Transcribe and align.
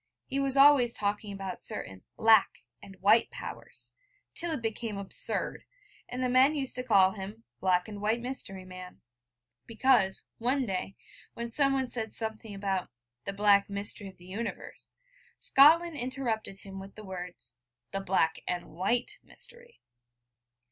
He 0.25 0.39
was 0.39 0.57
always 0.57 0.95
talking 0.95 1.31
about 1.31 1.59
certain 1.59 2.01
'Black' 2.17 2.63
and 2.81 2.95
'White 3.01 3.29
Powers, 3.29 3.93
till 4.33 4.49
it 4.49 4.61
became 4.63 4.97
absurd, 4.97 5.63
and 6.09 6.23
the 6.23 6.27
men 6.27 6.55
used 6.55 6.75
to 6.77 6.83
call 6.83 7.11
him 7.11 7.43
'black 7.59 7.87
and 7.87 8.01
white 8.01 8.19
mystery 8.19 8.65
man,' 8.65 9.01
because, 9.67 10.25
one 10.39 10.65
day, 10.65 10.95
when 11.35 11.49
someone 11.49 11.91
said 11.91 12.15
something 12.15 12.55
about 12.55 12.89
'the 13.25 13.33
black 13.33 13.69
mystery 13.69 14.07
of 14.07 14.17
the 14.17 14.25
universe,' 14.25 14.95
Scotland 15.37 15.95
interrupted 15.95 16.61
him 16.61 16.79
with 16.79 16.95
the 16.95 17.05
words: 17.05 17.53
'the 17.91 17.99
black 18.01 18.39
and 18.47 18.71
white 18.71 19.19
mystery.' 19.21 19.81